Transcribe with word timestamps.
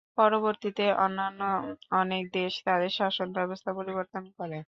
পরবর্তীতে, 0.17 0.85
অন্যান্য 0.97 1.41
অনেক 1.93 2.23
দেশ 2.33 2.53
তাদের 2.65 2.91
শাসন 2.99 3.27
ব্যবস্থা 3.37 3.69
পরিবর্তন 3.79 4.23
করে। 4.37 4.57